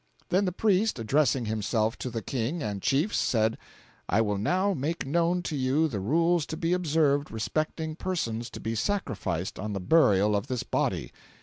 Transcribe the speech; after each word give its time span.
"Then 0.29 0.45
the 0.45 0.51
priest, 0.51 0.97
addressing 0.97 1.45
himself 1.45 1.95
to 1.99 2.09
the 2.09 2.23
King 2.23 2.63
and 2.63 2.81
chiefs, 2.81 3.17
said: 3.17 3.55
'I 4.09 4.21
will 4.21 4.37
now 4.39 4.73
make 4.73 5.05
known 5.05 5.43
to 5.43 5.55
you 5.55 5.87
the 5.87 5.99
rules 5.99 6.47
to 6.47 6.57
be 6.57 6.73
observed 6.73 7.29
respecting 7.29 7.95
persons 7.95 8.49
to 8.49 8.59
be 8.59 8.73
sacrificed 8.73 9.59
on 9.59 9.73
the 9.73 9.79
burial 9.79 10.35
of 10.35 10.47
this 10.47 10.63
body. 10.63 11.11